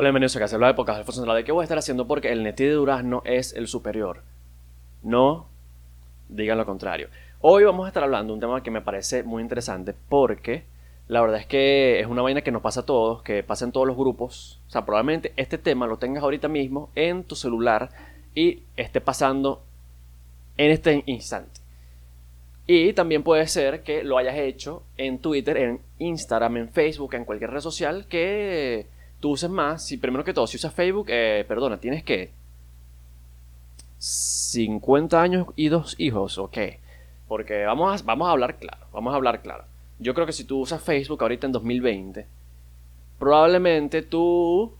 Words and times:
Hola, 0.00 0.08
bienvenidos 0.08 0.34
a 0.36 0.40
Casa 0.40 0.56
de 0.56 0.70
Épocas, 0.70 0.96
Alfonso 0.96 1.20
Andrade. 1.20 1.44
¿Qué 1.44 1.52
voy 1.52 1.60
a 1.60 1.64
estar 1.64 1.76
haciendo? 1.76 2.06
Porque 2.06 2.32
el 2.32 2.42
Neti 2.42 2.64
de 2.64 2.72
Durazno 2.72 3.20
es 3.26 3.52
el 3.52 3.68
superior. 3.68 4.22
No 5.02 5.46
digan 6.30 6.56
lo 6.56 6.64
contrario. 6.64 7.10
Hoy 7.42 7.64
vamos 7.64 7.84
a 7.84 7.88
estar 7.88 8.02
hablando 8.02 8.32
de 8.32 8.36
un 8.36 8.40
tema 8.40 8.62
que 8.62 8.70
me 8.70 8.80
parece 8.80 9.24
muy 9.24 9.42
interesante 9.42 9.94
porque 10.08 10.64
la 11.06 11.20
verdad 11.20 11.40
es 11.40 11.46
que 11.46 12.00
es 12.00 12.06
una 12.06 12.22
vaina 12.22 12.40
que 12.40 12.50
nos 12.50 12.62
pasa 12.62 12.80
a 12.80 12.86
todos, 12.86 13.22
que 13.22 13.42
pasa 13.42 13.66
en 13.66 13.72
todos 13.72 13.86
los 13.86 13.94
grupos. 13.94 14.62
O 14.68 14.70
sea, 14.70 14.86
probablemente 14.86 15.34
este 15.36 15.58
tema 15.58 15.86
lo 15.86 15.98
tengas 15.98 16.22
ahorita 16.22 16.48
mismo 16.48 16.88
en 16.94 17.22
tu 17.24 17.36
celular 17.36 17.90
y 18.34 18.62
esté 18.76 19.02
pasando 19.02 19.62
en 20.56 20.70
este 20.70 21.02
instante. 21.04 21.60
Y 22.66 22.94
también 22.94 23.22
puede 23.22 23.46
ser 23.48 23.82
que 23.82 24.02
lo 24.02 24.16
hayas 24.16 24.38
hecho 24.38 24.82
en 24.96 25.18
Twitter, 25.18 25.58
en 25.58 25.82
Instagram, 25.98 26.56
en 26.56 26.70
Facebook, 26.70 27.12
en 27.16 27.26
cualquier 27.26 27.50
red 27.50 27.60
social 27.60 28.06
que 28.08 28.86
tú 29.20 29.30
uses 29.30 29.50
más. 29.50 29.84
Si 29.84 29.96
primero 29.96 30.24
que 30.24 30.34
todo, 30.34 30.46
si 30.46 30.56
usas 30.56 30.74
Facebook, 30.74 31.06
eh, 31.08 31.44
perdona, 31.46 31.78
tienes 31.78 32.02
que 32.02 32.32
50 33.98 35.20
años 35.20 35.46
y 35.56 35.68
dos 35.68 35.94
hijos, 35.98 36.38
ok. 36.38 36.58
Porque 37.28 37.64
vamos 37.64 38.00
a, 38.00 38.04
vamos 38.04 38.28
a 38.28 38.32
hablar 38.32 38.58
claro, 38.58 38.86
vamos 38.92 39.12
a 39.12 39.16
hablar 39.16 39.42
claro. 39.42 39.64
Yo 39.98 40.14
creo 40.14 40.26
que 40.26 40.32
si 40.32 40.44
tú 40.44 40.60
usas 40.60 40.82
Facebook 40.82 41.22
ahorita 41.22 41.46
en 41.46 41.52
2020, 41.52 42.26
probablemente 43.18 44.02
tú 44.02 44.74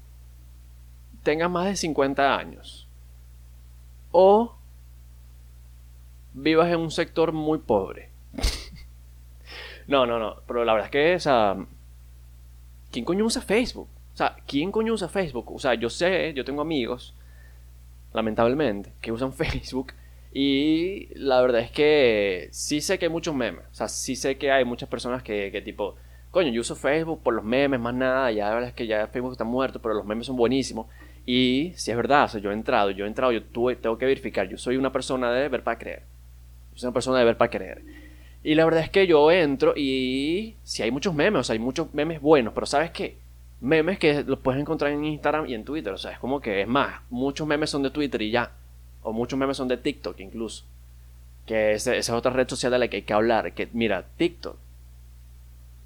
tengas 1.22 1.50
más 1.50 1.66
de 1.66 1.76
50 1.76 2.36
años. 2.36 2.88
O 4.10 4.56
vivas 6.32 6.72
en 6.72 6.80
un 6.80 6.90
sector 6.90 7.32
muy 7.32 7.58
pobre. 7.58 8.08
no, 9.86 10.06
no, 10.06 10.18
no. 10.18 10.36
Pero 10.46 10.64
la 10.64 10.72
verdad 10.72 10.86
es 10.86 10.92
que, 10.92 11.14
o 11.14 11.20
sea, 11.20 11.56
¿quién 12.90 13.04
coño 13.04 13.26
usa 13.26 13.42
Facebook? 13.42 13.88
Sea, 14.20 14.36
¿quién 14.46 14.70
coño 14.70 14.92
usa 14.92 15.08
Facebook? 15.08 15.50
O 15.50 15.58
sea, 15.58 15.72
yo 15.72 15.88
sé, 15.88 16.34
yo 16.34 16.44
tengo 16.44 16.60
amigos, 16.60 17.14
lamentablemente, 18.12 18.92
que 19.00 19.12
usan 19.12 19.32
Facebook. 19.32 19.94
Y 20.30 21.08
la 21.14 21.40
verdad 21.40 21.62
es 21.62 21.70
que 21.70 22.50
sí 22.52 22.82
sé 22.82 22.98
que 22.98 23.06
hay 23.06 23.10
muchos 23.10 23.34
memes. 23.34 23.64
O 23.70 23.74
sea, 23.74 23.88
sí 23.88 24.16
sé 24.16 24.36
que 24.36 24.52
hay 24.52 24.66
muchas 24.66 24.90
personas 24.90 25.22
que, 25.22 25.50
que 25.50 25.62
tipo, 25.62 25.96
coño, 26.30 26.50
yo 26.50 26.60
uso 26.60 26.76
Facebook 26.76 27.22
por 27.22 27.32
los 27.32 27.42
memes, 27.46 27.80
más 27.80 27.94
nada. 27.94 28.30
Ya 28.30 28.48
la 28.48 28.54
verdad 28.56 28.68
es 28.68 28.74
que 28.74 28.86
ya 28.86 29.06
Facebook 29.06 29.32
está 29.32 29.44
muerto, 29.44 29.80
pero 29.80 29.94
los 29.94 30.04
memes 30.04 30.26
son 30.26 30.36
buenísimos. 30.36 30.86
Y 31.24 31.72
si 31.76 31.90
es 31.90 31.96
verdad, 31.96 32.24
o 32.24 32.28
sea, 32.28 32.42
yo 32.42 32.50
he 32.50 32.54
entrado, 32.54 32.90
yo 32.90 33.06
he 33.06 33.08
entrado, 33.08 33.32
yo 33.32 33.42
tuve, 33.42 33.76
tengo 33.76 33.96
que 33.96 34.04
verificar. 34.04 34.46
Yo 34.50 34.58
soy 34.58 34.76
una 34.76 34.92
persona 34.92 35.32
de 35.32 35.48
ver 35.48 35.64
para 35.64 35.78
creer. 35.78 36.02
Yo 36.74 36.80
soy 36.80 36.88
una 36.88 36.94
persona 36.94 37.20
de 37.20 37.24
ver 37.24 37.38
para 37.38 37.50
creer. 37.50 37.82
Y 38.44 38.54
la 38.54 38.66
verdad 38.66 38.82
es 38.82 38.90
que 38.90 39.06
yo 39.06 39.30
entro 39.30 39.72
y 39.74 40.56
si 40.62 40.82
hay 40.82 40.90
muchos 40.90 41.14
memes, 41.14 41.40
o 41.40 41.44
sea, 41.44 41.54
hay 41.54 41.58
muchos 41.58 41.94
memes 41.94 42.20
buenos, 42.20 42.52
pero 42.52 42.66
¿sabes 42.66 42.90
qué? 42.90 43.29
Memes 43.60 43.98
que 43.98 44.22
los 44.24 44.38
puedes 44.38 44.60
encontrar 44.60 44.90
en 44.92 45.04
Instagram 45.04 45.46
y 45.46 45.54
en 45.54 45.64
Twitter, 45.64 45.92
o 45.92 45.98
sea, 45.98 46.12
es 46.12 46.18
como 46.18 46.40
que 46.40 46.62
es 46.62 46.68
más, 46.68 47.00
muchos 47.10 47.46
memes 47.46 47.70
son 47.70 47.82
de 47.82 47.90
Twitter 47.90 48.22
y 48.22 48.30
ya, 48.30 48.52
o 49.02 49.12
muchos 49.12 49.38
memes 49.38 49.56
son 49.56 49.68
de 49.68 49.76
TikTok 49.76 50.18
incluso, 50.20 50.64
que 51.46 51.72
esa 51.72 51.94
es 51.94 52.08
otra 52.08 52.32
red 52.32 52.48
social 52.48 52.72
de 52.72 52.78
la 52.78 52.88
que 52.88 52.96
hay 52.96 53.02
que 53.02 53.12
hablar, 53.12 53.52
que 53.52 53.68
mira, 53.72 54.06
TikTok, 54.16 54.56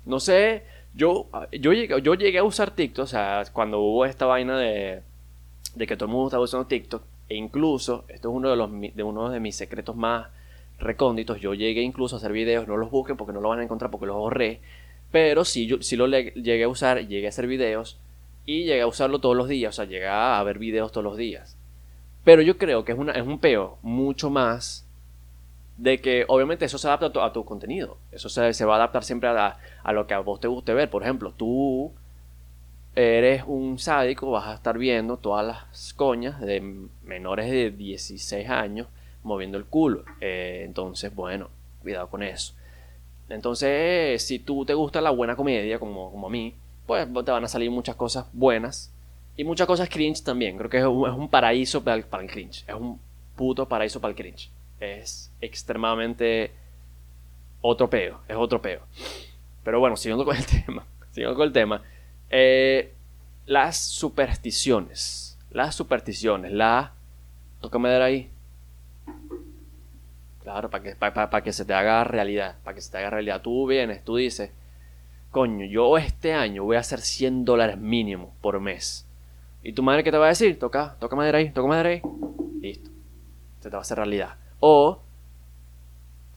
no 0.06 0.20
sé, 0.20 0.62
yo, 0.94 1.26
yo, 1.50 1.72
llegué, 1.72 2.00
yo 2.00 2.14
llegué 2.14 2.38
a 2.38 2.44
usar 2.44 2.70
TikTok, 2.70 3.04
o 3.04 3.08
sea, 3.08 3.42
cuando 3.52 3.80
hubo 3.80 4.04
esta 4.04 4.26
vaina 4.26 4.56
de, 4.56 5.02
de 5.74 5.86
que 5.86 5.96
todo 5.96 6.06
el 6.06 6.12
mundo 6.12 6.28
estaba 6.28 6.44
usando 6.44 6.66
TikTok, 6.66 7.02
e 7.28 7.36
incluso, 7.36 8.04
esto 8.08 8.28
es 8.28 8.34
uno 8.34 8.50
de, 8.50 8.56
los, 8.56 8.70
de 8.70 9.02
uno 9.02 9.30
de 9.30 9.40
mis 9.40 9.56
secretos 9.56 9.96
más 9.96 10.28
recónditos. 10.78 11.40
Yo 11.40 11.54
llegué 11.54 11.82
incluso 11.82 12.16
a 12.16 12.18
hacer 12.18 12.32
videos, 12.32 12.68
no 12.68 12.76
los 12.76 12.90
busquen 12.90 13.16
porque 13.16 13.32
no 13.32 13.40
lo 13.40 13.48
van 13.48 13.60
a 13.60 13.62
encontrar 13.62 13.90
porque 13.90 14.06
los 14.06 14.16
borré. 14.16 14.60
Pero 15.14 15.44
sí, 15.44 15.68
yo, 15.68 15.76
lo 15.96 16.08
llegué 16.08 16.64
a 16.64 16.68
usar, 16.68 17.06
llegué 17.06 17.26
a 17.26 17.28
hacer 17.28 17.46
videos 17.46 18.00
y 18.46 18.64
llegué 18.64 18.80
a 18.80 18.88
usarlo 18.88 19.20
todos 19.20 19.36
los 19.36 19.46
días. 19.46 19.72
O 19.72 19.76
sea, 19.76 19.84
llegué 19.84 20.08
a 20.08 20.42
ver 20.42 20.58
videos 20.58 20.90
todos 20.90 21.04
los 21.04 21.16
días. 21.16 21.56
Pero 22.24 22.42
yo 22.42 22.58
creo 22.58 22.84
que 22.84 22.90
es, 22.90 22.98
una, 22.98 23.12
es 23.12 23.24
un 23.24 23.38
peo 23.38 23.78
mucho 23.82 24.28
más 24.28 24.84
de 25.76 26.00
que 26.00 26.24
obviamente 26.26 26.64
eso 26.64 26.78
se 26.78 26.88
adapta 26.88 27.06
a 27.06 27.12
tu, 27.12 27.20
a 27.20 27.32
tu 27.32 27.44
contenido. 27.44 27.96
Eso 28.10 28.28
se, 28.28 28.52
se, 28.52 28.64
va 28.64 28.72
a 28.72 28.76
adaptar 28.78 29.04
siempre 29.04 29.28
a, 29.28 29.56
a, 29.84 29.92
lo 29.92 30.08
que 30.08 30.14
a 30.14 30.18
vos 30.18 30.40
te 30.40 30.48
guste 30.48 30.74
ver. 30.74 30.90
Por 30.90 31.04
ejemplo, 31.04 31.32
tú 31.36 31.92
eres 32.96 33.44
un 33.46 33.78
sádico, 33.78 34.32
vas 34.32 34.48
a 34.48 34.54
estar 34.54 34.76
viendo 34.78 35.18
todas 35.18 35.46
las 35.46 35.94
coñas 35.94 36.40
de 36.40 36.60
menores 37.04 37.48
de 37.52 37.70
16 37.70 38.50
años 38.50 38.88
moviendo 39.22 39.58
el 39.58 39.64
culo. 39.66 40.02
Eh, 40.20 40.64
entonces, 40.64 41.14
bueno, 41.14 41.50
cuidado 41.82 42.08
con 42.08 42.24
eso. 42.24 42.54
Entonces, 43.28 44.22
si 44.22 44.38
tú 44.38 44.64
te 44.64 44.74
gusta 44.74 45.00
la 45.00 45.10
buena 45.10 45.36
comedia, 45.36 45.78
como, 45.78 46.10
como 46.10 46.26
a 46.26 46.30
mí, 46.30 46.54
pues 46.86 47.08
te 47.24 47.30
van 47.30 47.44
a 47.44 47.48
salir 47.48 47.70
muchas 47.70 47.96
cosas 47.96 48.26
buenas 48.32 48.92
y 49.36 49.44
muchas 49.44 49.66
cosas 49.66 49.88
cringe 49.88 50.22
también. 50.22 50.56
Creo 50.56 50.70
que 50.70 50.78
es 50.78 50.84
un, 50.84 51.28
paraíso 51.28 51.82
para 51.82 51.96
el, 51.96 52.04
cringe. 52.28 52.64
Es 52.66 52.74
un 52.74 53.00
puto 53.36 53.66
paraíso 53.66 54.00
para 54.00 54.10
el 54.10 54.16
cringe. 54.16 54.50
Es 54.78 55.32
extremadamente 55.40 56.52
otro 57.60 57.88
peo. 57.88 58.20
Es 58.28 58.36
otro 58.36 58.60
peo. 58.60 58.82
Pero 59.64 59.80
bueno, 59.80 59.96
siguiendo 59.96 60.24
con 60.24 60.36
el 60.36 60.46
tema. 60.66 60.86
Siguiendo 61.10 61.36
con 61.36 61.46
el 61.46 61.52
tema. 61.52 61.82
Eh, 62.30 62.92
las 63.46 63.78
supersticiones. 63.78 65.38
Las 65.50 65.74
supersticiones. 65.74 66.52
La... 66.52 66.92
Tócame 67.60 67.88
dar 67.88 68.02
ahí. 68.02 68.30
Claro, 70.44 70.68
para 70.68 70.84
que, 70.84 70.94
para, 70.94 71.42
que 71.42 71.52
se 71.52 71.64
te 71.64 71.72
haga 71.72 72.04
realidad. 72.04 72.56
Para 72.62 72.74
que 72.74 72.82
se 72.82 72.92
te 72.92 72.98
haga 72.98 73.10
realidad. 73.10 73.40
Tú 73.40 73.66
vienes, 73.66 74.04
tú 74.04 74.16
dices, 74.16 74.52
coño, 75.30 75.64
yo 75.64 75.96
este 75.96 76.34
año 76.34 76.64
voy 76.64 76.76
a 76.76 76.80
hacer 76.80 77.00
100 77.00 77.46
dólares 77.46 77.78
mínimo 77.78 78.34
por 78.42 78.60
mes. 78.60 79.08
¿Y 79.62 79.72
tu 79.72 79.82
madre 79.82 80.04
qué 80.04 80.12
te 80.12 80.18
va 80.18 80.26
a 80.26 80.28
decir? 80.28 80.58
Toca, 80.58 80.96
toca 81.00 81.16
madera 81.16 81.38
ahí, 81.38 81.50
toca 81.50 81.66
madera 81.66 81.88
ahí. 81.88 82.02
Listo. 82.60 82.90
Se 83.60 83.70
te 83.70 83.70
va 83.70 83.78
a 83.78 83.80
hacer 83.80 83.96
realidad. 83.96 84.36
O, 84.60 85.00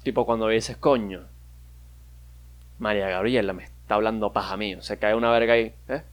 tipo 0.04 0.26
cuando 0.26 0.48
dices, 0.48 0.78
coño, 0.78 1.26
María 2.80 3.10
Gabriela 3.10 3.52
me 3.52 3.66
está 3.66 3.96
hablando 3.96 4.32
paja 4.32 4.56
mío. 4.56 4.82
Se 4.82 4.98
cae 4.98 5.16
una 5.16 5.32
verga 5.32 5.54
ahí. 5.54 5.74
¿eh? 5.90 6.04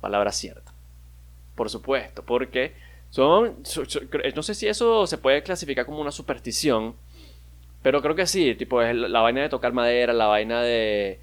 Palabra 0.00 0.30
cierta. 0.30 0.72
Por 1.56 1.68
supuesto, 1.68 2.22
porque 2.24 2.76
son, 3.10 3.56
no 4.34 4.42
sé 4.42 4.54
si 4.54 4.66
eso 4.66 5.06
se 5.06 5.18
puede 5.18 5.42
clasificar 5.42 5.86
como 5.86 6.00
una 6.00 6.10
superstición, 6.10 6.94
pero 7.82 8.02
creo 8.02 8.14
que 8.14 8.26
sí, 8.26 8.54
tipo 8.54 8.82
es 8.82 8.94
la 8.94 9.20
vaina 9.20 9.42
de 9.42 9.48
tocar 9.48 9.72
madera, 9.72 10.12
la 10.12 10.26
vaina 10.26 10.60
de, 10.62 11.20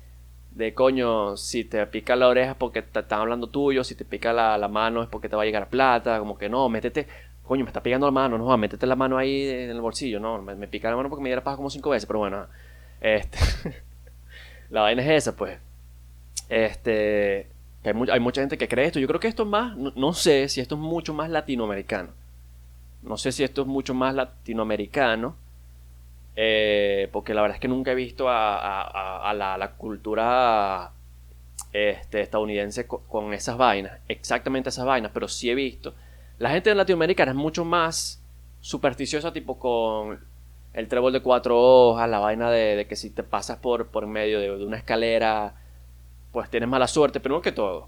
de 0.52 0.74
coño, 0.74 1.36
si 1.36 1.66
te 1.66 1.86
pica 1.88 2.16
la 2.16 2.28
oreja 2.28 2.52
es 2.52 2.58
porque 2.58 2.82
te 2.82 3.00
están 3.00 3.22
hablando 3.22 3.48
tuyo, 3.48 3.84
si 3.84 3.96
te 3.96 4.06
pica 4.06 4.34
la, 4.34 4.58
la, 4.58 4.68
mano 4.68 5.04
es 5.04 5.10
porque 5.10 5.30
te 5.30 5.36
va 5.36 5.42
a 5.42 5.46
llegar 5.46 5.70
plata, 5.70 6.20
como 6.20 6.38
que 6.38 6.50
no, 6.50 6.70
métete, 6.70 7.08
coño, 7.44 7.64
me 7.64 7.70
está 7.70 7.82
picando 7.82 8.08
la 8.08 8.12
mano, 8.12 8.38
no, 8.38 8.58
métete 8.58 8.86
la 8.86 8.96
mano 8.96 9.18
ahí 9.18 9.48
en 9.48 9.70
el 9.72 9.82
bolsillo, 9.82 10.20
no, 10.20 10.42
me, 10.42 10.68
pica 10.68 10.90
la 10.90 10.96
mano 10.96 11.10
porque 11.10 11.24
me 11.24 11.30
diera 11.30 11.44
paja 11.44 11.58
como 11.58 11.70
cinco 11.70 11.90
veces, 11.90 12.06
pero 12.06 12.20
bueno, 12.20 12.48
este, 13.02 13.38
la 14.70 14.82
vaina 14.82 15.04
es 15.04 15.10
esa, 15.10 15.36
pues, 15.36 15.60
este, 16.50 17.48
hay, 17.84 18.20
mucha 18.20 18.42
gente 18.42 18.58
que 18.58 18.68
cree 18.68 18.86
esto. 18.86 19.00
Yo 19.00 19.08
creo 19.08 19.20
que 19.20 19.28
esto 19.28 19.44
es 19.44 19.50
más, 19.50 19.76
no, 19.76 20.14
sé 20.14 20.48
si 20.48 20.62
esto 20.62 20.76
es 20.76 20.82
mucho 20.82 21.14
más 21.14 21.30
latinoamericano. 21.30 22.10
No 23.02 23.18
sé 23.18 23.32
si 23.32 23.44
esto 23.44 23.62
es 23.62 23.68
mucho 23.68 23.94
más 23.94 24.16
latinoamericano. 24.16 25.36
Eh, 26.36 27.10
porque 27.12 27.34
la 27.34 27.42
verdad 27.42 27.56
es 27.56 27.62
que 27.62 27.68
nunca 27.68 27.92
he 27.92 27.96
visto 27.96 28.26
a, 28.30 29.34
la, 29.36 29.72
cultura 29.78 30.92
este, 31.74 32.22
estadounidense 32.22 32.88
con, 32.88 33.34
esas 33.34 33.58
vainas. 33.58 34.00
Exactamente 34.08 34.70
esas 34.70 34.86
vainas. 34.86 35.12
Pero 35.14 35.28
sí 35.28 35.50
he 35.50 35.56
visto. 35.56 35.94
La 36.40 36.52
gente 36.52 36.70
de 36.70 36.76
Latinoamérica 36.76 37.24
es 37.24 37.36
mucho 37.36 37.66
más 37.66 38.24
supersticiosa, 38.62 39.34
tipo 39.34 39.60
con 39.60 40.20
el 40.74 40.88
trébol 40.88 41.12
de 41.12 41.22
cuatro 41.22 41.60
hojas, 41.60 42.10
la 42.10 42.20
vaina 42.20 42.50
de, 42.50 42.88
que 42.88 42.96
si 42.96 43.10
te 43.10 43.24
pasas 43.24 43.58
por, 43.58 43.88
por 43.88 44.08
medio 44.08 44.40
de 44.40 44.66
una 44.66 44.78
escalera 44.78 45.56
pues 46.34 46.50
tienes 46.50 46.68
mala 46.68 46.88
suerte. 46.88 47.22
Primero 47.22 47.42
que 47.42 47.54
todo, 47.54 47.88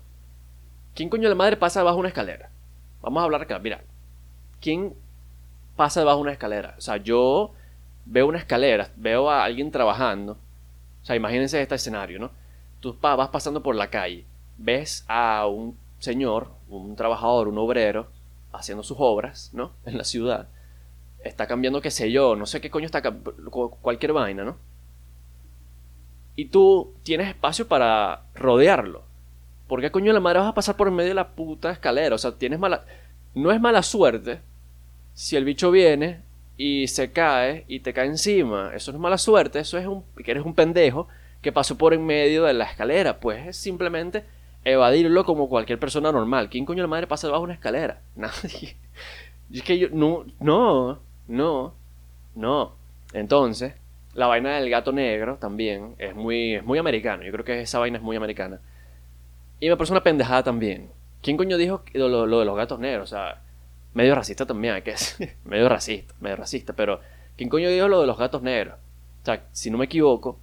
¿quién 0.93 1.09
coño 1.09 1.23
de 1.23 1.29
la 1.29 1.35
madre 1.35 1.57
pasa 1.57 1.81
debajo 1.81 1.97
de 1.97 2.01
una 2.01 2.09
escalera? 2.09 2.49
Vamos 3.01 3.19
a 3.19 3.25
hablar 3.25 3.41
acá, 3.41 3.59
mira. 3.59 3.81
¿Quién 4.61 4.93
pasa 5.75 5.99
debajo 5.99 6.19
de 6.19 6.23
una 6.23 6.31
escalera? 6.31 6.75
O 6.77 6.81
sea, 6.81 6.97
yo 6.97 7.51
veo 8.05 8.27
una 8.27 8.37
escalera, 8.37 8.91
veo 8.95 9.29
a 9.29 9.43
alguien 9.43 9.71
trabajando. 9.71 10.33
O 11.01 11.05
sea, 11.05 11.15
imagínense 11.15 11.61
este 11.61 11.75
escenario, 11.75 12.19
¿no? 12.19 12.31
Tú 12.79 12.95
vas 13.01 13.29
pasando 13.29 13.61
por 13.61 13.75
la 13.75 13.89
calle, 13.89 14.25
ves 14.57 15.03
a 15.07 15.47
un 15.47 15.77
señor, 15.99 16.51
un 16.69 16.95
trabajador, 16.95 17.47
un 17.47 17.57
obrero, 17.57 18.07
haciendo 18.53 18.83
sus 18.83 18.97
obras, 18.99 19.49
¿no? 19.53 19.71
En 19.85 19.97
la 19.97 20.03
ciudad. 20.03 20.47
Está 21.23 21.47
cambiando, 21.47 21.81
qué 21.81 21.89
sé 21.89 22.11
yo, 22.11 22.35
no 22.35 22.45
sé 22.45 22.61
qué 22.61 22.69
coño 22.69 22.85
está, 22.85 23.01
cualquier 23.81 24.13
vaina, 24.13 24.43
¿no? 24.43 24.57
Y 26.35 26.45
tú 26.45 26.93
tienes 27.03 27.29
espacio 27.29 27.67
para 27.67 28.23
rodearlo. 28.35 29.03
¿Por 29.67 29.81
qué 29.81 29.91
coño 29.91 30.07
de 30.07 30.13
la 30.13 30.19
madre 30.19 30.39
vas 30.39 30.49
a 30.49 30.53
pasar 30.53 30.75
por 30.75 30.91
medio 30.91 31.09
de 31.09 31.15
la 31.15 31.29
puta 31.29 31.71
escalera? 31.71 32.15
O 32.15 32.17
sea, 32.17 32.33
tienes 32.33 32.59
mala. 32.59 32.85
No 33.33 33.51
es 33.51 33.59
mala 33.59 33.81
suerte 33.83 34.41
si 35.13 35.35
el 35.35 35.45
bicho 35.45 35.71
viene 35.71 36.21
y 36.57 36.87
se 36.87 37.11
cae 37.11 37.65
y 37.67 37.79
te 37.79 37.93
cae 37.93 38.07
encima. 38.07 38.71
Eso 38.75 38.91
no 38.91 38.97
es 38.97 39.01
mala 39.01 39.17
suerte, 39.17 39.59
eso 39.59 39.77
es 39.77 39.87
un, 39.87 40.03
que 40.23 40.31
eres 40.31 40.45
un 40.45 40.53
pendejo 40.53 41.07
que 41.41 41.51
pasó 41.51 41.77
por 41.77 41.93
en 41.93 42.05
medio 42.05 42.43
de 42.43 42.53
la 42.53 42.65
escalera. 42.65 43.19
Pues 43.19 43.47
es 43.47 43.57
simplemente 43.57 44.23
evadirlo 44.63 45.25
como 45.25 45.49
cualquier 45.49 45.79
persona 45.79 46.11
normal. 46.11 46.49
¿Quién 46.49 46.65
coño 46.65 46.83
la 46.83 46.87
madre 46.87 47.07
pasa 47.07 47.27
debajo 47.27 47.43
de 47.43 47.45
una 47.45 47.53
escalera? 47.53 48.01
Nadie. 48.15 48.75
Es 49.51 49.63
que 49.63 49.77
yo, 49.77 49.87
no, 49.91 50.25
no, 50.39 50.99
no, 51.27 51.73
no. 52.35 52.73
Entonces, 53.13 53.73
la 54.15 54.27
vaina 54.27 54.55
del 54.55 54.69
gato 54.69 54.93
negro 54.93 55.35
también 55.35 55.95
es 55.99 56.15
muy, 56.15 56.55
es 56.55 56.63
muy 56.63 56.79
americano. 56.79 57.23
Yo 57.23 57.31
creo 57.33 57.45
que 57.45 57.61
esa 57.61 57.79
vaina 57.79 57.97
es 57.97 58.03
muy 58.03 58.15
americana. 58.15 58.61
Y 59.59 59.69
me 59.69 59.75
parece 59.75 59.93
una 59.93 60.03
pendejada 60.03 60.41
también. 60.41 60.89
¿Quién 61.21 61.37
coño 61.37 61.57
dijo 61.57 61.83
lo, 61.93 62.39
de 62.39 62.45
los 62.45 62.55
gatos 62.55 62.79
negros? 62.79 63.11
O 63.11 63.15
sea, 63.15 63.41
medio 63.93 64.15
racista 64.15 64.45
también, 64.45 64.75
hay 64.75 64.81
que 64.83 64.91
decir. 64.91 65.35
medio 65.43 65.67
racista, 65.67 66.13
medio 66.21 66.37
racista. 66.37 66.73
Pero, 66.73 67.01
¿quién 67.35 67.49
coño 67.49 67.69
dijo 67.69 67.89
lo 67.89 68.01
de 68.01 68.07
los 68.07 68.17
gatos 68.17 68.41
negros? 68.41 68.75
O 69.21 69.25
sea, 69.25 69.43
si 69.51 69.69
no 69.69 69.77
me 69.77 69.85
equivoco, 69.85 70.39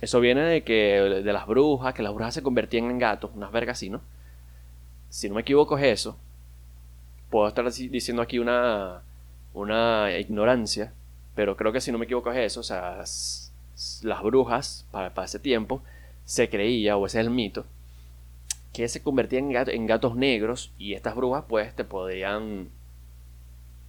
eso 0.00 0.18
viene 0.18 0.42
de 0.42 0.64
que 0.64 1.00
de 1.22 1.32
las 1.32 1.46
brujas, 1.46 1.94
que 1.94 2.02
las 2.02 2.12
brujas 2.12 2.34
se 2.34 2.42
convertían 2.42 2.90
en 2.90 2.98
gatos, 2.98 3.30
unas 3.34 3.52
vergas 3.52 3.78
así, 3.78 3.88
¿no? 3.88 4.00
Si 5.10 5.28
no 5.28 5.36
me 5.36 5.42
equivoco 5.42 5.78
es 5.78 5.84
eso. 5.84 6.18
Puedo 7.30 7.46
estar 7.46 7.70
diciendo 7.70 8.20
aquí 8.20 8.40
una, 8.40 9.02
una 9.54 10.10
ignorancia, 10.18 10.92
pero 11.34 11.56
creo 11.56 11.72
que 11.72 11.80
si 11.80 11.92
no 11.92 11.98
me 11.98 12.04
equivoco 12.04 12.30
es 12.32 12.38
eso. 12.38 12.60
O 12.60 12.62
sea, 12.62 13.04
las 14.02 14.22
brujas, 14.22 14.86
para, 14.90 15.12
ese 15.24 15.38
tiempo, 15.38 15.82
se 16.24 16.48
creía, 16.48 16.96
o 16.96 17.06
ese 17.06 17.20
es 17.20 17.26
el 17.26 17.30
mito, 17.30 17.64
que 18.72 18.88
se 18.88 19.02
convertían 19.02 19.50
en, 19.50 19.70
en 19.70 19.86
gatos 19.86 20.16
negros 20.16 20.72
y 20.78 20.94
estas 20.94 21.14
brujas 21.14 21.44
pues 21.48 21.74
te 21.74 21.84
podían... 21.84 22.68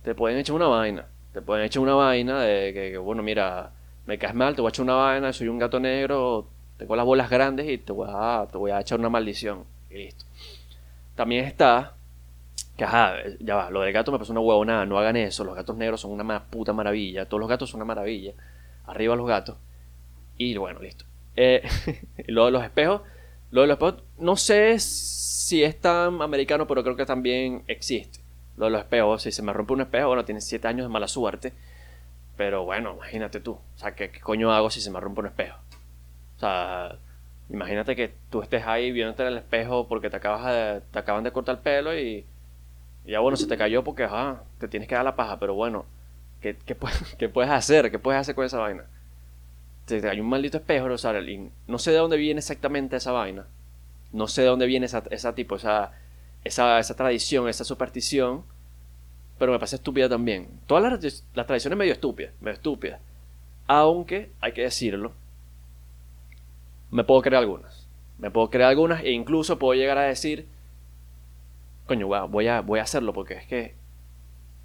Te 0.03 0.15
pueden 0.15 0.37
echar 0.37 0.55
una 0.55 0.67
vaina. 0.67 1.07
Te 1.31 1.41
pueden 1.41 1.65
echar 1.65 1.81
una 1.81 1.95
vaina 1.95 2.41
de 2.41 2.73
que 2.73 2.97
bueno, 2.97 3.23
mira, 3.23 3.71
me 4.05 4.17
caes 4.17 4.35
mal, 4.35 4.55
te 4.55 4.61
voy 4.61 4.69
a 4.69 4.71
echar 4.71 4.83
una 4.83 4.95
vaina, 4.95 5.33
soy 5.33 5.47
un 5.47 5.59
gato 5.59 5.79
negro, 5.79 6.47
tengo 6.77 6.95
las 6.95 7.05
bolas 7.05 7.29
grandes 7.29 7.69
y 7.69 7.77
te 7.77 7.93
voy 7.93 8.09
a, 8.11 8.47
te 8.51 8.57
voy 8.57 8.71
a 8.71 8.81
echar 8.81 8.99
una 8.99 9.09
maldición. 9.09 9.63
Y 9.89 9.95
listo. 9.95 10.25
También 11.15 11.45
está, 11.45 11.95
que 12.77 12.83
ajá, 12.83 13.15
ya 13.39 13.55
va, 13.55 13.69
lo 13.69 13.81
del 13.81 13.93
gato 13.93 14.11
me 14.11 14.19
pasó 14.19 14.31
una 14.31 14.41
huevonada, 14.41 14.85
no 14.85 14.97
hagan 14.97 15.15
eso, 15.15 15.43
los 15.43 15.55
gatos 15.55 15.77
negros 15.77 16.01
son 16.01 16.11
una 16.11 16.43
puta 16.45 16.73
maravilla, 16.73 17.25
todos 17.25 17.39
los 17.39 17.49
gatos 17.49 17.69
son 17.69 17.79
una 17.79 17.85
maravilla, 17.85 18.33
arriba 18.85 19.15
los 19.15 19.27
gatos. 19.27 19.57
Y 20.37 20.57
bueno, 20.57 20.79
listo. 20.79 21.05
Eh, 21.35 21.61
lo 22.27 22.45
de 22.45 22.51
los 22.51 22.63
espejos, 22.63 23.01
lo 23.51 23.61
de 23.61 23.67
los 23.67 23.75
espejos, 23.75 24.03
no 24.17 24.35
sé 24.35 24.79
si 24.79 25.63
es 25.63 25.79
tan 25.79 26.21
americano, 26.21 26.67
pero 26.67 26.83
creo 26.83 26.95
que 26.95 27.05
también 27.05 27.63
existe. 27.67 28.19
Lo 28.57 28.65
de 28.65 28.71
los 28.71 28.81
espejos, 28.81 29.23
si 29.23 29.31
se 29.31 29.41
me 29.41 29.53
rompe 29.53 29.73
un 29.73 29.81
espejo, 29.81 30.07
bueno, 30.07 30.25
tienes 30.25 30.45
7 30.47 30.67
años 30.67 30.85
de 30.85 30.89
mala 30.89 31.07
suerte 31.07 31.53
pero 32.35 32.65
bueno, 32.65 32.93
imagínate 32.95 33.39
tú. 33.39 33.53
O 33.53 33.77
sea, 33.77 33.95
¿qué, 33.95 34.11
coño 34.19 34.51
hago 34.51 34.69
si 34.69 34.81
se 34.81 34.91
me 34.91 34.99
rompe 34.99 35.21
un 35.21 35.27
espejo? 35.27 35.57
O 36.37 36.39
sea, 36.39 36.97
imagínate 37.49 37.95
que 37.95 38.13
tú 38.29 38.41
estés 38.41 38.65
ahí 38.65 38.91
viéndote 38.91 39.23
en 39.23 39.29
el 39.29 39.37
espejo 39.37 39.87
porque 39.87 40.09
te, 40.09 40.17
acabas 40.17 40.45
de, 40.45 40.81
te 40.91 40.99
acaban 40.99 41.23
de 41.23 41.31
cortar 41.31 41.55
el 41.55 41.61
pelo 41.61 41.97
y, 43.05 43.11
ya 43.11 43.19
bueno, 43.19 43.37
se 43.37 43.47
te 43.47 43.57
cayó 43.57 43.83
porque 43.83 44.03
ajá, 44.03 44.43
te 44.59 44.67
tienes 44.67 44.87
que 44.87 44.95
dar 44.95 45.03
la 45.03 45.15
paja. 45.15 45.39
Pero 45.39 45.53
bueno, 45.53 45.85
¿qué, 46.41 46.55
qué, 46.65 46.75
puedes 46.75 47.51
hacer? 47.51 47.91
¿Qué 47.91 47.99
puedes 47.99 48.21
hacer 48.21 48.35
con 48.35 48.45
esa 48.45 48.59
vaina? 48.59 48.85
Te, 49.85 50.07
hay 50.09 50.19
un 50.19 50.29
maldito 50.29 50.57
espejo, 50.57 50.85
o 50.87 50.97
sea, 50.97 51.13
no 51.67 51.77
sé 51.77 51.91
de 51.91 51.97
dónde 51.97 52.17
viene 52.17 52.39
exactamente 52.39 52.95
esa 52.95 53.11
vaina. 53.11 53.45
No 54.11 54.27
sé 54.27 54.43
de 54.43 54.47
dónde 54.47 54.65
viene 54.65 54.85
esa, 54.85 55.03
esa 55.11 55.35
tipo, 55.35 55.55
esa, 55.55 55.91
esa, 56.43 56.79
esa 56.79 56.95
tradición, 56.95 57.49
esa 57.49 57.63
superstición 57.63 58.43
pero 59.37 59.51
me 59.51 59.59
parece 59.59 59.75
estúpida 59.77 60.07
también. 60.07 60.47
Todas 60.67 60.83
las, 60.83 61.25
las 61.33 61.47
tradiciones 61.47 61.77
medio 61.77 61.93
estúpidas, 61.93 62.33
medio 62.39 62.55
estúpidas. 62.55 63.01
Aunque, 63.67 64.31
hay 64.39 64.53
que 64.53 64.61
decirlo, 64.61 65.13
me 66.91 67.03
puedo 67.03 67.21
creer 67.21 67.39
algunas. 67.39 67.87
Me 68.19 68.31
puedo 68.31 68.49
creer 68.49 68.69
algunas 68.69 69.03
e 69.03 69.11
incluso 69.11 69.59
puedo 69.59 69.73
llegar 69.73 69.97
a 69.97 70.03
decir, 70.03 70.47
coño, 71.85 72.07
voy 72.07 72.47
a, 72.47 72.61
voy 72.61 72.79
a 72.79 72.83
hacerlo 72.83 73.13
porque 73.13 73.35
es 73.35 73.45
que 73.45 73.75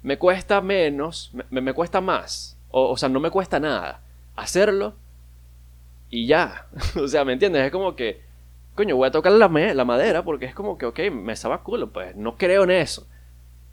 me 0.01 0.17
cuesta 0.17 0.61
menos, 0.61 1.31
me, 1.49 1.61
me 1.61 1.73
cuesta 1.73 2.01
más. 2.01 2.57
O, 2.71 2.95
sea, 2.97 3.09
no 3.09 3.19
me 3.19 3.31
cuesta 3.31 3.59
nada 3.59 4.01
hacerlo 4.35 4.95
y 6.09 6.27
ya. 6.27 6.67
o 6.95 7.07
sea, 7.07 7.25
¿me 7.25 7.33
entiendes? 7.33 7.65
Es 7.65 7.71
como 7.71 7.95
que, 7.95 8.21
coño, 8.75 8.95
voy 8.95 9.07
a 9.07 9.11
tocar 9.11 9.31
la, 9.31 9.47
la 9.47 9.85
madera 9.85 10.23
porque 10.23 10.45
es 10.45 10.55
como 10.55 10.77
que, 10.77 10.85
ok, 10.85 10.99
me 11.11 11.33
estaba 11.33 11.63
culo, 11.63 11.91
pues 11.91 12.15
no 12.15 12.37
creo 12.37 12.63
en 12.63 12.71
eso. 12.71 13.07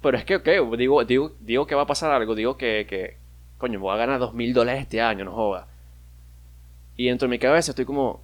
Pero 0.02 0.18
es 0.18 0.24
que, 0.24 0.36
ok, 0.36 0.76
digo, 0.76 1.04
digo, 1.04 1.32
digo 1.40 1.66
que 1.66 1.74
va 1.74 1.82
a 1.82 1.86
pasar 1.86 2.10
algo, 2.10 2.34
digo 2.34 2.56
que, 2.56 2.86
que 2.88 3.16
coño, 3.58 3.80
voy 3.80 3.94
a 3.94 3.96
ganar 3.96 4.18
dos 4.18 4.34
mil 4.34 4.52
dólares 4.52 4.82
este 4.82 5.00
año, 5.00 5.24
no 5.24 5.32
joda. 5.32 5.66
Y 6.96 7.08
dentro 7.08 7.28
de 7.28 7.30
mi 7.30 7.38
cabeza 7.38 7.72
estoy 7.72 7.84
como... 7.84 8.22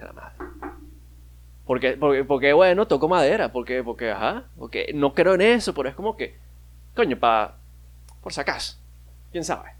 La 0.00 0.12
madre. 0.12 0.34
Porque, 1.66 1.92
porque, 1.92 2.24
porque, 2.24 2.52
bueno, 2.52 2.86
toco 2.86 3.08
madera, 3.08 3.52
porque, 3.52 3.82
porque, 3.82 4.10
ajá, 4.10 4.44
porque 4.58 4.90
no 4.94 5.14
creo 5.14 5.34
en 5.34 5.40
eso, 5.40 5.74
pero 5.74 5.88
es 5.88 5.94
como 5.94 6.16
que, 6.16 6.36
coño, 6.94 7.18
para, 7.18 7.56
por 8.22 8.32
si 8.32 8.40
acaso, 8.40 8.76
quién 9.32 9.44
sabe. 9.44 9.70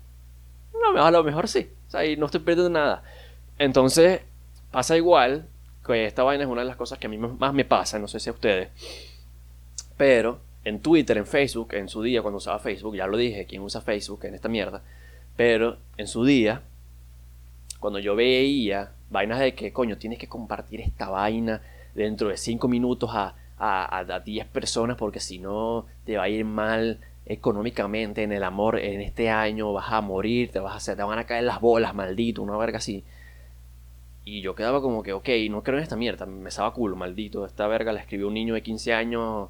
a 0.99 1.11
lo 1.11 1.25
mejor 1.25 1.47
sí, 1.49 1.71
o 1.89 1.91
sea, 1.91 2.07
y 2.07 2.17
no 2.17 2.27
estoy 2.27 2.41
perdiendo 2.41 2.71
nada. 2.71 3.03
Entonces, 3.59 4.23
pasa 4.71 4.97
igual, 4.97 5.47
que 5.87 6.07
esta 6.07 6.23
vaina 6.23 6.45
es 6.45 6.51
una 6.51 6.63
de 6.63 6.69
las 6.69 6.77
cosas 6.77 6.99
que 6.99 7.07
a 7.07 7.11
mí 7.11 7.19
más 7.19 7.53
me 7.53 7.67
pasa, 7.67 7.99
no 7.99 8.09
sé 8.09 8.19
si 8.19 8.31
a 8.31 8.33
ustedes 8.33 8.71
pero 9.97 10.41
en 10.65 10.81
Twitter, 10.81 11.19
en 11.19 11.27
Facebook, 11.27 11.75
en 11.75 11.89
su 11.89 12.03
día 12.03 12.23
cuando 12.23 12.39
usaba 12.39 12.59
Facebook, 12.59 12.97
ya 12.97 13.07
lo 13.07 13.17
dije, 13.17 13.47
quién 13.47 13.63
usa 13.63 13.81
Facebook 13.81 14.25
en 14.25 14.35
esta 14.35 14.49
mierda, 14.49 14.83
pero 15.37 15.79
en 15.97 16.07
su 16.07 16.25
día, 16.25 16.63
cuando 17.81 17.99
yo 17.99 18.17
veía 18.17 18.93
vainas 19.11 19.41
de 19.41 19.55
que, 19.55 19.73
coño, 19.73 19.99
tienes 19.99 20.19
que 20.19 20.29
compartir 20.29 20.81
esta 20.81 21.09
vaina 21.09 21.61
dentro 21.95 22.29
de 22.29 22.37
5 22.37 22.69
minutos 22.69 23.11
a, 23.13 23.35
a, 23.59 23.99
a 23.99 24.21
10 24.21 24.47
personas 24.49 24.97
porque 24.97 25.21
si 25.21 25.39
no 25.39 25.87
te 26.05 26.17
va 26.17 26.25
a 26.25 26.29
ir 26.29 26.45
mal 26.45 27.01
económicamente 27.27 28.23
en 28.23 28.33
el 28.33 28.43
amor 28.45 28.79
en 28.79 29.01
este 29.01 29.31
año, 29.31 29.73
vas 29.73 29.93
a 29.93 30.01
morir, 30.01 30.51
te, 30.51 30.61
vas 30.61 30.89
a 30.89 30.97
te 30.97 31.03
van 31.03 31.19
a 31.19 31.25
caer 31.27 31.45
las 31.45 31.61
bolas, 31.61 31.95
maldito, 31.95 32.43
una 32.43 32.57
verga 32.57 32.79
así. 32.79 33.05
Y 34.25 34.41
yo 34.41 34.55
quedaba 34.55 34.81
como 34.81 35.03
que, 35.03 35.13
ok, 35.13 35.29
no 35.51 35.63
creo 35.63 35.79
en 35.79 35.83
esta 35.83 35.97
mierda, 35.97 36.27
me 36.27 36.49
estaba 36.49 36.73
culo, 36.73 36.97
maldito, 36.97 37.45
esta 37.47 37.67
verga 37.67 37.93
la 37.93 38.01
escribió 38.01 38.29
un 38.29 38.35
niño 38.35 38.55
de 38.55 38.63
15 38.63 38.95
años 38.95 39.49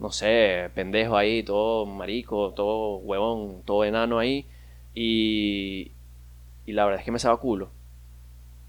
no 0.00 0.10
sé, 0.10 0.70
pendejo 0.74 1.16
ahí, 1.16 1.42
todo 1.42 1.84
marico, 1.86 2.52
todo 2.54 2.96
huevón, 2.96 3.62
todo 3.64 3.84
enano 3.84 4.18
ahí. 4.18 4.46
Y, 4.94 5.92
y 6.66 6.72
la 6.72 6.84
verdad 6.86 7.00
es 7.00 7.04
que 7.04 7.12
me 7.12 7.18
sabe 7.18 7.38
culo. 7.38 7.70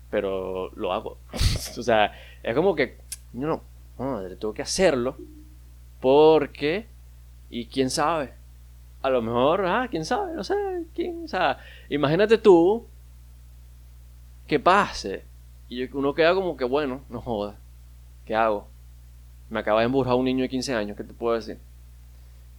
Pero 0.10 0.72
lo 0.76 0.92
hago. 0.92 1.18
o 1.34 1.84
sea, 1.84 2.14
es 2.44 2.56
como 2.56 2.76
que, 2.76 2.98
no, 3.34 3.62
no, 3.98 4.22
tengo 4.36 4.54
que 4.54 4.62
hacerlo. 4.62 5.16
Porque, 6.00 6.88
y 7.50 7.66
quién 7.68 7.90
sabe, 7.90 8.34
a 9.02 9.10
lo 9.10 9.22
mejor, 9.22 9.66
ah, 9.66 9.88
quién 9.90 10.06
sabe, 10.06 10.34
no 10.34 10.44
sé, 10.44 10.56
quién, 10.96 11.26
o 11.26 11.28
sea, 11.28 11.60
imagínate 11.90 12.38
tú 12.38 12.86
que 14.48 14.60
pase. 14.60 15.24
Y 15.70 15.84
uno 15.96 16.14
queda 16.14 16.34
como 16.34 16.58
que, 16.58 16.66
bueno, 16.66 17.02
no 17.10 17.22
joda, 17.22 17.56
¿qué 18.26 18.36
hago? 18.36 18.68
Me 19.50 19.60
acaba 19.60 19.82
de 19.82 19.86
emburrar 19.86 20.16
un 20.16 20.26
niño 20.26 20.44
de 20.44 20.50
15 20.50 20.74
años, 20.74 20.98
¿qué 20.98 21.04
te 21.04 21.14
puedo 21.14 21.36
decir? 21.36 21.60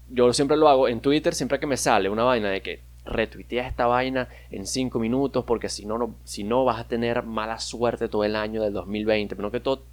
Yo 0.09 0.33
siempre 0.33 0.57
lo 0.57 0.69
hago 0.69 0.89
en 0.89 1.01
Twitter, 1.01 1.35
siempre 1.35 1.59
que 1.59 1.67
me 1.67 1.77
sale 1.77 2.09
una 2.09 2.25
vaina 2.25 2.51
de 2.51 2.63
que 2.63 2.81
retuitea 3.05 3.67
esta 3.67 3.87
vaina 3.87 4.29
en 4.51 4.67
5 4.67 4.99
minutos 4.99 5.45
porque 5.45 5.69
si 5.69 5.87
no, 5.87 5.99
no, 5.99 6.15
si 6.25 6.45
no 6.45 6.65
vas 6.65 6.81
a 6.81 6.89
tener 6.89 7.23
mala 7.25 7.59
suerte 7.59 8.09
todo 8.09 8.25
el 8.25 8.37
año 8.37 8.63
del 8.63 8.73
2020. 8.73 9.37
Pero 9.37 9.51
que 9.51 9.61
todo... 9.61 9.85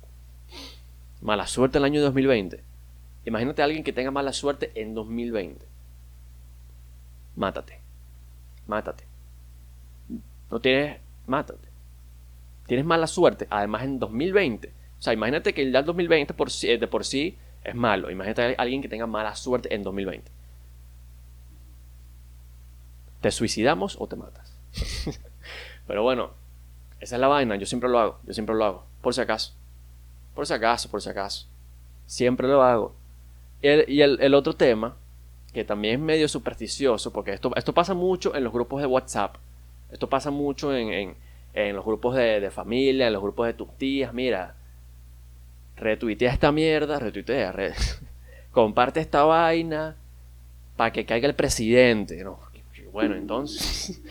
Mala 1.21 1.47
suerte 1.47 1.77
el 1.77 1.83
año 1.83 2.01
2020. 2.01 2.63
Imagínate 3.25 3.61
a 3.61 3.65
alguien 3.65 3.83
que 3.83 3.93
tenga 3.93 4.11
mala 4.11 4.33
suerte 4.33 4.71
en 4.75 4.93
2020. 4.93 5.65
Mátate. 7.35 7.79
Mátate. 8.67 9.03
No 10.49 10.59
tienes... 10.59 10.99
Mátate. 11.27 11.67
Tienes 12.67 12.85
mala 12.85 13.07
suerte, 13.07 13.47
además 13.49 13.83
en 13.83 13.99
2020. 13.99 14.67
O 14.99 15.01
sea, 15.01 15.13
imagínate 15.13 15.53
que 15.53 15.63
el 15.63 15.71
2020 15.71 16.33
por, 16.33 16.51
de 16.51 16.87
por 16.87 17.03
sí 17.03 17.37
es 17.63 17.73
malo. 17.73 18.11
Imagínate 18.11 18.55
a 18.55 18.61
alguien 18.61 18.81
que 18.81 18.87
tenga 18.87 19.07
mala 19.07 19.35
suerte 19.35 19.73
en 19.73 19.83
2020. 19.83 20.31
¿Te 23.21 23.31
suicidamos 23.31 23.97
o 23.99 24.07
te 24.07 24.15
matas? 24.15 24.53
Pero 25.87 26.03
bueno, 26.03 26.31
esa 26.99 27.15
es 27.15 27.21
la 27.21 27.27
vaina. 27.27 27.55
Yo 27.55 27.65
siempre 27.65 27.89
lo 27.89 27.99
hago. 27.99 28.19
Yo 28.25 28.33
siempre 28.33 28.55
lo 28.55 28.65
hago. 28.65 28.85
Por 29.01 29.13
si 29.13 29.21
acaso. 29.21 29.53
Por 30.35 30.45
si 30.47 30.53
acaso, 30.53 30.89
por 30.89 31.01
si 31.01 31.09
acaso. 31.09 31.47
Siempre 32.05 32.47
lo 32.47 32.61
hago. 32.61 32.95
Y 33.61 34.01
el, 34.01 34.33
otro 34.33 34.53
tema, 34.53 34.95
que 35.53 35.65
también 35.65 35.95
es 35.95 35.99
medio 35.99 36.27
supersticioso, 36.29 37.11
porque 37.11 37.33
esto, 37.33 37.51
esto 37.55 37.73
pasa 37.73 37.93
mucho 37.93 38.33
en 38.35 38.43
los 38.43 38.53
grupos 38.53 38.81
de 38.81 38.87
WhatsApp. 38.87 39.35
Esto 39.91 40.07
pasa 40.07 40.31
mucho 40.31 40.73
en, 40.73 41.15
los 41.53 41.83
grupos 41.83 42.15
de, 42.15 42.39
de, 42.39 42.51
familia, 42.51 43.07
en 43.07 43.13
los 43.13 43.21
grupos 43.21 43.47
de 43.47 43.53
tus 43.53 43.75
tías. 43.77 44.13
Mira, 44.13 44.55
retuitea 45.75 46.31
esta 46.31 46.51
mierda, 46.51 46.99
retuitea, 46.99 47.53
comparte 48.51 49.01
esta 49.01 49.23
vaina 49.23 49.97
para 50.77 50.93
que 50.93 51.05
caiga 51.05 51.27
el 51.27 51.35
presidente, 51.35 52.23
¿no? 52.23 52.39
Bueno, 52.91 53.15
entonces. 53.17 54.01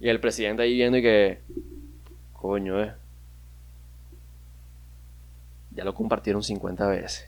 y 0.00 0.08
el 0.08 0.20
presidente 0.20 0.62
ahí 0.62 0.74
viendo 0.74 0.98
y 0.98 1.02
que. 1.02 1.40
Coño, 2.32 2.82
eh. 2.82 2.92
Ya 5.72 5.84
lo 5.84 5.94
compartieron 5.94 6.42
50 6.42 6.86
veces. 6.86 7.26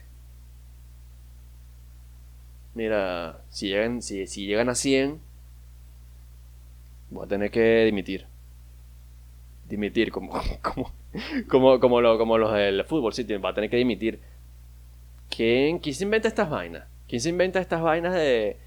Mira, 2.77 3.41
si 3.49 3.69
llegan, 3.69 4.03
si, 4.03 4.27
si 4.27 4.45
llegan 4.45 4.69
a 4.69 4.75
100, 4.75 5.19
voy 7.09 7.25
a 7.25 7.27
tener 7.27 7.49
que 7.49 7.83
dimitir. 7.85 8.27
Dimitir, 9.67 10.11
como, 10.11 10.31
como, 10.61 10.91
como, 11.49 11.79
como, 11.79 12.01
lo, 12.01 12.17
como 12.19 12.37
los 12.37 12.53
del 12.53 12.83
fútbol, 12.85 13.13
sí, 13.13 13.23
va 13.37 13.49
a 13.49 13.53
tener 13.55 13.71
que 13.71 13.77
dimitir. 13.77 14.21
¿Quién, 15.29 15.79
¿Quién 15.79 15.95
se 15.95 16.03
inventa 16.03 16.27
estas 16.27 16.49
vainas? 16.49 16.85
¿Quién 17.07 17.19
se 17.19 17.29
inventa 17.29 17.59
estas 17.59 17.81
vainas 17.81 18.13
de... 18.13 18.57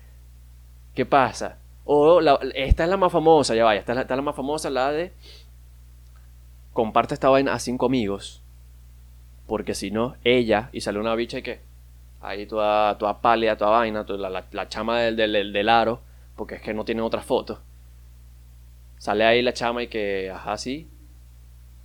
¿Qué 0.95 1.07
pasa? 1.07 1.60
O 1.92 2.20
esta 2.54 2.85
es 2.85 2.88
la 2.88 2.97
más 2.97 3.11
famosa, 3.11 3.52
ya 3.56 3.64
vaya, 3.64 3.80
esta 3.80 4.00
es 4.00 4.09
la, 4.09 4.23
más 4.23 4.37
famosa, 4.37 4.70
la 4.70 4.92
de... 4.92 5.12
Comparte 6.73 7.14
esta 7.14 7.28
vaina 7.28 7.52
a 7.52 7.59
cinco 7.59 7.87
amigos. 7.87 8.44
Porque 9.49 9.75
si 9.75 9.90
no, 9.90 10.14
ella, 10.23 10.68
y 10.70 10.82
sale 10.82 11.00
una 11.00 11.16
bicha 11.16 11.38
y 11.38 11.42
qué. 11.42 11.62
Ahí 12.20 12.47
toda, 12.47 12.97
toda 12.97 13.20
pálida, 13.20 13.56
toda 13.56 13.73
vaina, 13.73 14.06
toda 14.06 14.30
la, 14.30 14.68
chama 14.68 15.00
del, 15.00 15.16
del, 15.16 15.52
del, 15.52 15.68
aro, 15.68 16.00
porque 16.37 16.54
es 16.54 16.62
que 16.62 16.75
no 16.75 16.85
tiene 16.85 17.02
otra 17.02 17.23
foto. 17.23 17.59
Sale 18.99 19.25
ahí 19.25 19.42
la 19.42 19.52
chama 19.52 19.82
y 19.82 19.88
que, 19.88 20.30
ajá, 20.30 20.59
sí. 20.59 20.88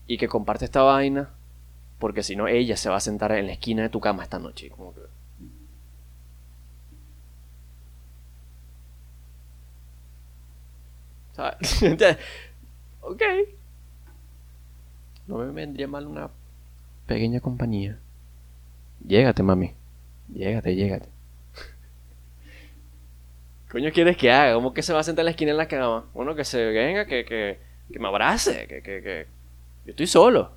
Y 0.05 0.19
que 0.19 0.27
comparte 0.27 0.65
esta 0.65 0.83
vaina, 0.83 1.31
porque 1.97 2.21
si 2.21 2.35
no, 2.35 2.47
ella 2.47 2.77
se 2.77 2.89
va 2.91 2.97
a 2.97 2.99
sentar 2.99 3.31
en 3.31 3.47
la 3.47 3.53
esquina 3.53 3.81
de 3.81 3.89
tu 3.89 3.99
cama 3.99 4.21
esta 4.21 4.37
noche. 4.37 4.69
Como 4.69 4.93
que, 4.93 5.01
ok. 13.01 13.21
No 15.27 15.37
me 15.37 15.51
vendría 15.51 15.87
mal 15.87 16.07
una 16.07 16.29
pequeña 17.07 17.39
compañía. 17.39 17.97
Llégate, 19.05 19.43
mami. 19.43 19.73
Llégate, 20.33 20.75
llégate. 20.75 21.09
Coño, 23.71 23.91
quieres 23.91 24.17
que 24.17 24.31
haga? 24.31 24.53
¿Cómo 24.53 24.73
que 24.73 24.81
se 24.81 24.93
va 24.93 24.99
a 24.99 25.03
sentar 25.03 25.23
en 25.23 25.25
la 25.25 25.31
esquina 25.31 25.51
en 25.51 25.57
la 25.57 25.67
cama? 25.67 26.05
Bueno, 26.13 26.35
que 26.35 26.45
se 26.45 26.63
venga, 26.65 27.05
que, 27.05 27.25
que, 27.25 27.59
que 27.91 27.99
me 27.99 28.07
abrace, 28.07 28.67
que, 28.67 28.81
que, 28.81 29.01
que... 29.01 29.27
Yo 29.85 29.91
estoy 29.91 30.07
solo. 30.07 30.51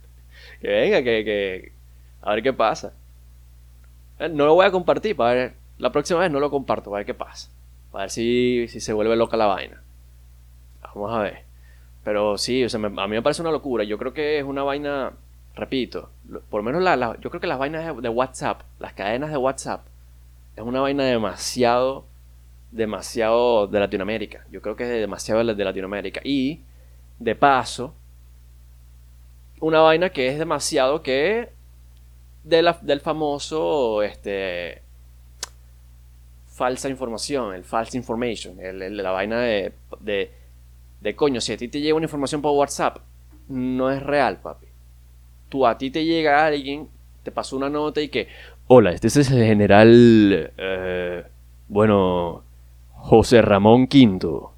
que 0.60 0.68
venga, 0.68 1.02
que, 1.02 1.24
que... 1.24 1.72
A 2.20 2.34
ver 2.34 2.42
qué 2.42 2.52
pasa. 2.52 2.94
Eh, 4.18 4.28
no 4.28 4.46
lo 4.46 4.54
voy 4.54 4.66
a 4.66 4.70
compartir, 4.70 5.16
para 5.16 5.34
ver... 5.34 5.54
La 5.78 5.90
próxima 5.90 6.20
vez 6.20 6.30
no 6.30 6.38
lo 6.38 6.50
comparto, 6.50 6.90
para 6.90 6.98
ver 6.98 7.06
qué 7.06 7.14
pasa. 7.14 7.50
Para 7.90 8.04
ver 8.04 8.10
si, 8.10 8.68
si 8.68 8.80
se 8.80 8.92
vuelve 8.92 9.16
loca 9.16 9.36
la 9.36 9.46
vaina. 9.46 9.82
Vamos 10.94 11.12
a 11.12 11.20
ver. 11.20 11.52
Pero 12.04 12.36
sí, 12.38 12.64
o 12.64 12.68
sea, 12.68 12.80
a 12.80 12.88
mí 12.88 13.14
me 13.14 13.22
parece 13.22 13.42
una 13.42 13.50
locura. 13.50 13.84
Yo 13.84 13.98
creo 13.98 14.12
que 14.12 14.38
es 14.38 14.44
una 14.44 14.62
vaina, 14.62 15.12
repito, 15.54 16.10
por 16.50 16.60
lo 16.60 16.64
menos 16.64 16.82
la, 16.82 17.16
yo 17.20 17.30
creo 17.30 17.40
que 17.40 17.46
las 17.46 17.58
vainas 17.58 18.02
de, 18.02 18.08
WhatsApp, 18.08 18.62
las 18.78 18.92
cadenas 18.92 19.30
de 19.30 19.36
WhatsApp, 19.36 19.86
es 20.56 20.64
una 20.64 20.80
vaina 20.80 21.04
demasiado, 21.04 22.04
demasiado 22.72 23.68
de 23.68 23.80
Latinoamérica. 23.80 24.44
Yo 24.50 24.60
creo 24.62 24.76
que 24.76 24.84
es 24.84 25.00
demasiado 25.00 25.44
de 25.44 25.64
Latinoamérica. 25.64 26.20
Y, 26.24 26.60
de 27.18 27.36
paso, 27.36 27.94
una 29.60 29.80
vaina 29.80 30.10
que 30.10 30.26
es 30.28 30.38
demasiado 30.38 31.02
que 31.02 31.50
de 32.42 32.62
la, 32.62 32.76
del 32.82 33.00
famoso, 33.00 34.02
este, 34.02 34.82
falsa 36.48 36.88
información, 36.88 37.54
el 37.54 37.62
false 37.62 37.96
information, 37.96 38.56
la 38.60 39.10
vaina 39.12 39.38
de 39.40 39.72
coño, 41.16 41.40
si 41.40 41.52
a 41.52 41.56
ti 41.56 41.68
te 41.68 41.80
llega 41.80 41.96
una 41.96 42.06
información 42.06 42.40
por 42.40 42.56
WhatsApp, 42.56 42.98
no 43.48 43.90
es 43.90 44.02
real, 44.02 44.38
papi. 44.40 44.66
Tú 45.48 45.66
a 45.66 45.76
ti 45.76 45.90
te 45.90 46.04
llega 46.04 46.46
alguien, 46.46 46.88
te 47.22 47.30
pasó 47.30 47.56
una 47.56 47.68
nota 47.68 48.00
y 48.00 48.08
que, 48.08 48.28
hola, 48.68 48.92
este 48.92 49.08
es 49.08 49.16
el 49.30 49.44
general, 49.44 50.52
eh, 50.56 51.24
bueno, 51.68 52.44
José 52.92 53.42
Ramón 53.42 53.88
Quinto. 53.88 54.52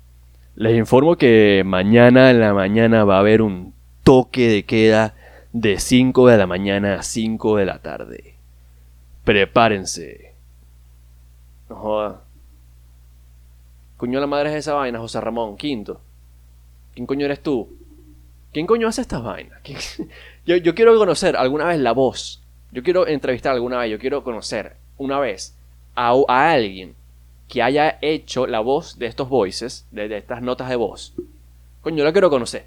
Les 0.55 0.77
informo 0.77 1.17
que 1.17 1.63
mañana 1.65 2.31
en 2.31 2.41
la 2.41 2.55
mañana 2.55 3.05
va 3.05 3.17
a 3.17 3.21
haber 3.21 3.43
un 3.43 3.75
toque 4.05 4.49
de 4.49 4.65
queda 4.65 5.15
de 5.53 5.81
5 5.81 6.29
de 6.29 6.37
la 6.37 6.47
mañana 6.47 6.97
a 6.97 7.03
5 7.03 7.57
de 7.57 7.65
la 7.65 7.79
tarde. 7.79 8.35
Prepárense. 9.25 10.35
No 11.69 11.77
joda. 11.77 12.21
Coño 13.97 14.21
la 14.21 14.27
madre 14.27 14.51
es 14.51 14.57
esa 14.57 14.75
vaina, 14.75 14.99
José 14.99 15.21
Ramón 15.21 15.57
Quinto. 15.57 16.01
¿Quién 16.95 17.07
coño 17.07 17.27
eres 17.27 17.43
tú? 17.43 17.69
¿Quién 18.53 18.67
coño 18.67 18.87
hace 18.87 19.01
estas 19.01 19.23
vainas? 19.23 19.61
Yo, 20.47 20.57
yo, 20.57 20.75
quiero 20.75 20.97
conocer 20.99 21.37
alguna 21.37 21.65
vez 21.65 21.81
la 21.81 21.93
voz. 21.93 22.43
Yo 22.71 22.83
quiero 22.83 23.07
entrevistar 23.07 23.55
alguna 23.55 23.79
vez, 23.79 23.91
yo 23.91 23.99
quiero 23.99 24.23
conocer 24.23 24.77
una 24.99 25.19
vez 25.19 25.57
a, 25.95 26.13
alguien 26.29 26.95
que 27.49 27.63
haya 27.63 27.99
hecho 28.03 28.47
la 28.47 28.61
voz 28.61 28.99
de 28.99 29.07
estos 29.07 29.29
voices, 29.29 29.87
de, 29.91 30.15
estas 30.17 30.43
notas 30.43 30.69
de 30.69 30.77
voz. 30.77 31.15
Coño, 31.81 31.97
yo 31.99 32.05
la 32.05 32.13
quiero 32.13 32.29
conocer. 32.29 32.67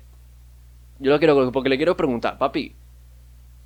Yo 0.97 1.11
la 1.11 1.19
quiero 1.19 1.35
conocer 1.35 1.53
porque 1.53 1.69
le 1.69 1.77
quiero 1.77 1.95
preguntar, 1.95 2.39
papi, 2.39 2.73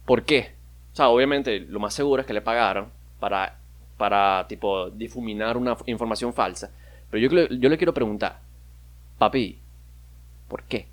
¿por 0.05 0.23
qué? 0.23 0.51
O 0.91 0.95
sea, 0.95 1.07
obviamente 1.07 1.61
lo 1.61 1.79
más 1.79 1.93
seguro 1.93 2.21
es 2.21 2.27
que 2.27 2.33
le 2.33 2.41
pagaron 2.41 2.89
para, 3.19 3.59
para 3.95 4.45
tipo, 4.49 4.89
difuminar 4.89 5.55
una 5.55 5.77
información 5.85 6.33
falsa. 6.33 6.69
Pero 7.09 7.29
yo, 7.29 7.47
yo 7.47 7.69
le 7.69 7.77
quiero 7.77 7.93
preguntar, 7.93 8.39
papi, 9.17 9.60
¿Por 10.51 10.63
qué? 10.63 10.87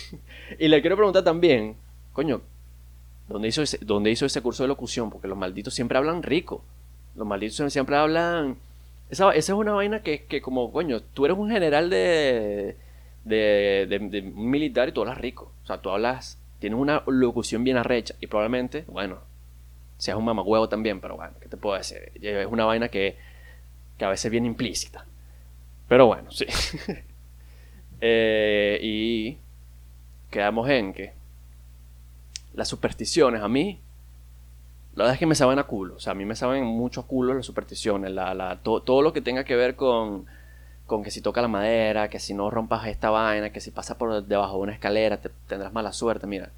y 0.58 0.66
le 0.66 0.80
quiero 0.80 0.96
preguntar 0.96 1.22
también, 1.22 1.76
coño, 2.14 2.40
¿dónde 3.28 3.48
hizo, 3.48 3.60
ese, 3.60 3.78
¿dónde 3.82 4.10
hizo 4.10 4.24
ese 4.24 4.40
curso 4.40 4.62
de 4.62 4.68
locución? 4.68 5.10
Porque 5.10 5.28
los 5.28 5.36
malditos 5.36 5.74
siempre 5.74 5.98
hablan 5.98 6.22
rico. 6.22 6.64
Los 7.14 7.26
malditos 7.26 7.70
siempre 7.70 7.96
hablan... 7.96 8.56
Esa, 9.10 9.30
esa 9.32 9.52
es 9.52 9.58
una 9.58 9.74
vaina 9.74 10.00
que, 10.00 10.24
que 10.24 10.40
como, 10.40 10.72
coño, 10.72 11.02
tú 11.02 11.26
eres 11.26 11.36
un 11.36 11.50
general 11.50 11.90
de, 11.90 12.78
de, 13.24 13.86
de, 13.90 14.20
un 14.34 14.50
militar 14.50 14.88
y 14.88 14.92
tú 14.92 15.02
hablas 15.02 15.18
rico. 15.18 15.52
O 15.64 15.66
sea, 15.66 15.82
tú 15.82 15.90
hablas, 15.90 16.38
tienes 16.58 16.78
una 16.78 17.02
locución 17.06 17.62
bien 17.62 17.76
arrecha 17.76 18.14
y 18.22 18.26
probablemente, 18.26 18.86
bueno, 18.88 19.18
seas 19.98 20.16
un 20.16 20.24
mamagüevo 20.24 20.70
también, 20.70 20.98
pero 21.02 21.16
bueno, 21.16 21.34
¿qué 21.42 21.48
te 21.50 21.58
puedo 21.58 21.76
decir? 21.76 22.10
Es 22.22 22.46
una 22.46 22.64
vaina 22.64 22.88
que, 22.88 23.18
que 23.98 24.04
a 24.06 24.08
veces 24.08 24.30
viene 24.30 24.46
implícita. 24.46 25.04
Pero 25.88 26.06
bueno, 26.06 26.30
sí. 26.30 26.46
Eh, 28.06 28.78
y 28.82 29.38
quedamos 30.28 30.68
en 30.68 30.92
que 30.92 31.14
las 32.52 32.68
supersticiones 32.68 33.40
a 33.40 33.48
mí, 33.48 33.80
la 34.94 35.04
verdad 35.04 35.14
es 35.14 35.18
que 35.18 35.24
me 35.24 35.34
saben 35.34 35.58
a 35.58 35.64
culo. 35.64 35.94
O 35.94 36.00
sea, 36.00 36.10
a 36.10 36.14
mí 36.14 36.26
me 36.26 36.36
saben 36.36 36.64
mucho 36.64 37.00
a 37.00 37.06
culo 37.06 37.32
las 37.32 37.46
supersticiones. 37.46 38.12
La, 38.12 38.58
todo 38.62 39.00
lo 39.00 39.14
que 39.14 39.22
tenga 39.22 39.44
que 39.44 39.56
ver 39.56 39.74
con, 39.74 40.26
con 40.84 41.02
que 41.02 41.10
si 41.10 41.22
toca 41.22 41.40
la 41.40 41.48
madera, 41.48 42.10
que 42.10 42.20
si 42.20 42.34
no 42.34 42.50
rompas 42.50 42.86
esta 42.88 43.08
vaina, 43.08 43.50
que 43.50 43.62
si 43.62 43.70
pasas 43.70 43.96
por 43.96 44.22
debajo 44.22 44.56
de 44.56 44.62
una 44.64 44.72
escalera 44.74 45.16
te, 45.22 45.30
tendrás 45.48 45.72
mala 45.72 45.94
suerte. 45.94 46.26
Mira, 46.26 46.50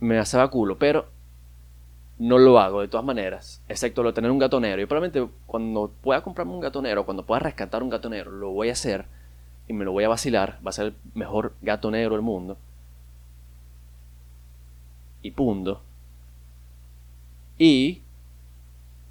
me 0.00 0.24
sabe 0.24 0.44
a 0.44 0.48
culo, 0.48 0.78
pero 0.78 1.08
no 2.18 2.38
lo 2.38 2.58
hago 2.58 2.80
de 2.80 2.88
todas 2.88 3.04
maneras, 3.04 3.60
excepto 3.68 4.02
lo 4.02 4.12
de 4.12 4.14
tener 4.14 4.30
un 4.30 4.38
gatonero. 4.38 4.80
Y 4.80 4.86
probablemente 4.86 5.30
cuando 5.44 5.92
pueda 6.00 6.22
comprarme 6.22 6.54
un 6.54 6.60
gatonero, 6.60 7.04
cuando 7.04 7.26
pueda 7.26 7.40
rescatar 7.40 7.82
un 7.82 7.90
gatonero, 7.90 8.30
lo 8.30 8.50
voy 8.50 8.70
a 8.70 8.72
hacer 8.72 9.04
y 9.66 9.72
me 9.72 9.84
lo 9.84 9.92
voy 9.92 10.04
a 10.04 10.08
vacilar, 10.08 10.58
va 10.64 10.70
a 10.70 10.72
ser 10.72 10.86
el 10.86 10.94
mejor 11.14 11.54
gato 11.62 11.90
negro 11.90 12.14
del 12.14 12.22
mundo. 12.22 12.56
Y 15.22 15.30
punto. 15.30 15.82
Y 17.58 18.02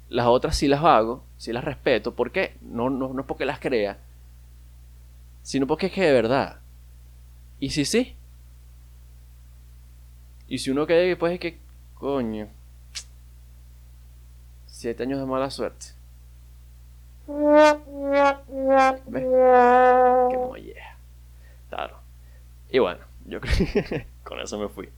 las 0.08 0.26
otras 0.26 0.56
sí 0.56 0.68
las 0.68 0.84
hago, 0.84 1.24
sí 1.36 1.52
las 1.52 1.64
respeto. 1.64 2.14
¿Por 2.14 2.30
qué? 2.30 2.56
No, 2.60 2.90
no, 2.90 3.12
no 3.12 3.20
es 3.22 3.26
porque 3.26 3.44
las 3.44 3.58
crea, 3.58 3.98
sino 5.42 5.66
porque 5.66 5.86
es 5.86 5.92
que 5.92 6.02
de 6.02 6.12
verdad. 6.12 6.60
Y 7.58 7.70
si 7.70 7.84
sí. 7.84 8.14
Y 10.46 10.58
si 10.58 10.70
uno 10.70 10.86
queda 10.86 10.98
después 10.98 11.32
es 11.32 11.40
que, 11.40 11.58
coño, 11.94 12.48
siete 14.66 15.02
años 15.02 15.18
de 15.18 15.26
mala 15.26 15.50
suerte. 15.50 15.86
¿Ves? 17.26 17.76
Qué 20.30 20.36
molleja. 20.36 20.98
Claro. 21.70 21.96
Y 22.70 22.78
bueno, 22.78 23.00
yo 23.26 23.40
creo 23.40 23.54
que 23.88 24.06
con 24.22 24.40
eso 24.40 24.58
me 24.58 24.68
fui. 24.68 24.90